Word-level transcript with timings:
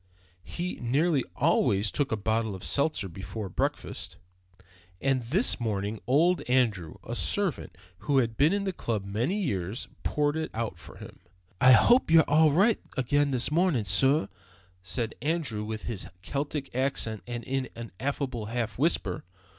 He 0.43 0.79
nearly 0.81 1.23
always 1.35 1.91
took 1.91 2.11
a 2.11 2.17
bottle 2.17 2.55
of 2.55 2.63
seltzer 2.63 3.07
before 3.07 3.49
breakfast, 3.49 4.17
and 4.99 5.21
this 5.21 5.59
morning 5.59 5.99
old 6.07 6.41
Andrew 6.49 6.95
(a 7.03 7.13
servant 7.13 7.77
who 7.99 8.17
had 8.17 8.35
been 8.35 8.51
in 8.51 8.63
the 8.63 8.73
club 8.73 9.05
many 9.05 9.39
years) 9.39 9.87
poured 10.01 10.35
it 10.37 10.49
out 10.55 10.79
for 10.79 10.97
him. 10.97 11.19
"I 11.61 11.73
hope 11.73 12.09
you're 12.09 12.23
all 12.27 12.51
right 12.51 12.79
again 12.97 13.29
this 13.29 13.51
mornin', 13.51 13.85
sorr," 13.85 14.27
said 14.81 15.13
Andrew 15.21 15.63
with 15.63 15.83
his 15.83 16.07
Celtic 16.23 16.73
accent 16.73 17.21
and 17.27 17.43
in 17.43 17.69
an 17.75 17.91
affable 17.99 18.47
half 18.47 18.79
whisper. 18.79 19.23